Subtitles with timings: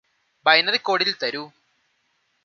[0.45, 1.43] binary കോഡില് തരൂ